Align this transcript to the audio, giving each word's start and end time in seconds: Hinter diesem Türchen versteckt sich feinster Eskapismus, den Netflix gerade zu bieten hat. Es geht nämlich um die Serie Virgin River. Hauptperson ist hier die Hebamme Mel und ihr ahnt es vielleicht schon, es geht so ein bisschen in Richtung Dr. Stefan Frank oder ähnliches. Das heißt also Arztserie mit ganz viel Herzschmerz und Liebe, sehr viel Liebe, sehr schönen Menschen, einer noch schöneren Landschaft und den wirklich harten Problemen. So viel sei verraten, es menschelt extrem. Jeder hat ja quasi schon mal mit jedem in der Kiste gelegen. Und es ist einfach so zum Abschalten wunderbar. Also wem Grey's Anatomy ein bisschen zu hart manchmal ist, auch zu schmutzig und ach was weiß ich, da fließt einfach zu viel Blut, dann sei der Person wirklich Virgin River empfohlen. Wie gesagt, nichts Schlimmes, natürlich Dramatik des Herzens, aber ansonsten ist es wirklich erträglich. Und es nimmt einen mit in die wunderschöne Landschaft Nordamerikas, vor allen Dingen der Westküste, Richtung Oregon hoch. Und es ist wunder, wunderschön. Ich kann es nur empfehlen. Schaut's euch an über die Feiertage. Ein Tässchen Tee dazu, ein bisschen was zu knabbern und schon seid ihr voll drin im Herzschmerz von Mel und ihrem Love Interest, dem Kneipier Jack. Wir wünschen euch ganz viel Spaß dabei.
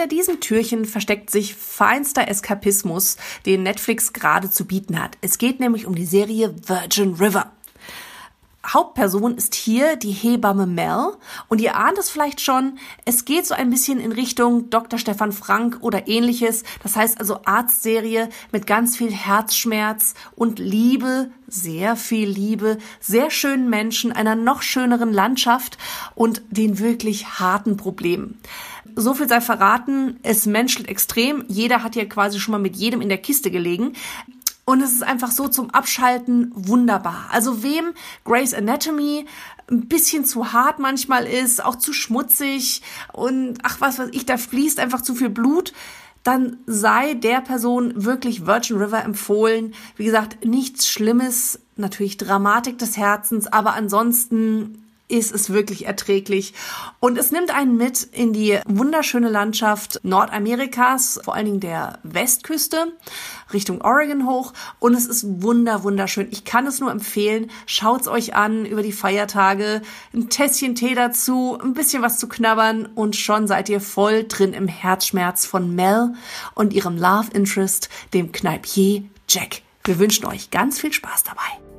Hinter 0.00 0.16
diesem 0.16 0.40
Türchen 0.40 0.86
versteckt 0.86 1.28
sich 1.28 1.54
feinster 1.54 2.26
Eskapismus, 2.26 3.18
den 3.44 3.62
Netflix 3.62 4.14
gerade 4.14 4.50
zu 4.50 4.64
bieten 4.64 4.98
hat. 4.98 5.18
Es 5.20 5.36
geht 5.36 5.60
nämlich 5.60 5.84
um 5.84 5.94
die 5.94 6.06
Serie 6.06 6.54
Virgin 6.66 7.16
River. 7.16 7.52
Hauptperson 8.66 9.36
ist 9.36 9.54
hier 9.54 9.96
die 9.96 10.12
Hebamme 10.12 10.66
Mel 10.66 11.12
und 11.48 11.60
ihr 11.60 11.76
ahnt 11.76 11.98
es 11.98 12.10
vielleicht 12.10 12.40
schon, 12.40 12.78
es 13.06 13.24
geht 13.24 13.46
so 13.46 13.54
ein 13.54 13.70
bisschen 13.70 13.98
in 13.98 14.12
Richtung 14.12 14.68
Dr. 14.68 14.98
Stefan 14.98 15.32
Frank 15.32 15.78
oder 15.80 16.08
ähnliches. 16.08 16.62
Das 16.82 16.94
heißt 16.94 17.18
also 17.18 17.40
Arztserie 17.46 18.28
mit 18.52 18.66
ganz 18.66 18.96
viel 18.98 19.10
Herzschmerz 19.10 20.14
und 20.36 20.58
Liebe, 20.58 21.30
sehr 21.46 21.96
viel 21.96 22.28
Liebe, 22.28 22.78
sehr 23.00 23.30
schönen 23.30 23.70
Menschen, 23.70 24.12
einer 24.12 24.36
noch 24.36 24.60
schöneren 24.60 25.12
Landschaft 25.12 25.78
und 26.14 26.42
den 26.50 26.78
wirklich 26.78 27.40
harten 27.40 27.78
Problemen. 27.78 28.38
So 28.94 29.14
viel 29.14 29.28
sei 29.28 29.40
verraten, 29.40 30.18
es 30.22 30.46
menschelt 30.46 30.88
extrem. 30.88 31.44
Jeder 31.48 31.82
hat 31.82 31.96
ja 31.96 32.04
quasi 32.04 32.40
schon 32.40 32.52
mal 32.52 32.58
mit 32.58 32.76
jedem 32.76 33.00
in 33.00 33.08
der 33.08 33.18
Kiste 33.18 33.50
gelegen. 33.50 33.94
Und 34.64 34.82
es 34.82 34.92
ist 34.92 35.02
einfach 35.02 35.30
so 35.30 35.48
zum 35.48 35.70
Abschalten 35.70 36.52
wunderbar. 36.54 37.28
Also 37.30 37.62
wem 37.62 37.92
Grey's 38.24 38.54
Anatomy 38.54 39.26
ein 39.70 39.88
bisschen 39.88 40.24
zu 40.24 40.52
hart 40.52 40.78
manchmal 40.78 41.26
ist, 41.26 41.64
auch 41.64 41.76
zu 41.76 41.92
schmutzig 41.92 42.82
und 43.12 43.58
ach 43.62 43.80
was 43.80 43.98
weiß 43.98 44.10
ich, 44.12 44.26
da 44.26 44.36
fließt 44.36 44.80
einfach 44.80 45.00
zu 45.00 45.14
viel 45.14 45.28
Blut, 45.28 45.72
dann 46.22 46.58
sei 46.66 47.14
der 47.14 47.40
Person 47.40 48.04
wirklich 48.04 48.46
Virgin 48.46 48.76
River 48.76 49.04
empfohlen. 49.04 49.74
Wie 49.96 50.04
gesagt, 50.04 50.44
nichts 50.44 50.88
Schlimmes, 50.88 51.60
natürlich 51.76 52.16
Dramatik 52.16 52.78
des 52.78 52.96
Herzens, 52.96 53.46
aber 53.46 53.74
ansonsten 53.74 54.84
ist 55.10 55.32
es 55.32 55.50
wirklich 55.50 55.86
erträglich. 55.86 56.54
Und 57.00 57.18
es 57.18 57.32
nimmt 57.32 57.54
einen 57.54 57.76
mit 57.76 58.02
in 58.02 58.32
die 58.32 58.58
wunderschöne 58.66 59.28
Landschaft 59.28 60.00
Nordamerikas, 60.02 61.20
vor 61.24 61.34
allen 61.34 61.46
Dingen 61.46 61.60
der 61.60 61.98
Westküste, 62.02 62.92
Richtung 63.52 63.80
Oregon 63.80 64.26
hoch. 64.26 64.52
Und 64.78 64.94
es 64.94 65.06
ist 65.06 65.42
wunder, 65.42 65.82
wunderschön. 65.82 66.28
Ich 66.30 66.44
kann 66.44 66.66
es 66.66 66.80
nur 66.80 66.90
empfehlen. 66.90 67.50
Schaut's 67.66 68.08
euch 68.08 68.34
an 68.34 68.64
über 68.64 68.82
die 68.82 68.92
Feiertage. 68.92 69.82
Ein 70.14 70.28
Tässchen 70.28 70.74
Tee 70.74 70.94
dazu, 70.94 71.58
ein 71.60 71.74
bisschen 71.74 72.02
was 72.02 72.18
zu 72.18 72.28
knabbern 72.28 72.86
und 72.94 73.16
schon 73.16 73.46
seid 73.46 73.68
ihr 73.68 73.80
voll 73.80 74.24
drin 74.24 74.52
im 74.52 74.68
Herzschmerz 74.68 75.46
von 75.46 75.74
Mel 75.74 76.14
und 76.54 76.72
ihrem 76.72 76.96
Love 76.96 77.28
Interest, 77.32 77.88
dem 78.14 78.32
Kneipier 78.32 79.04
Jack. 79.28 79.62
Wir 79.84 79.98
wünschen 79.98 80.26
euch 80.26 80.50
ganz 80.50 80.78
viel 80.78 80.92
Spaß 80.92 81.24
dabei. 81.24 81.69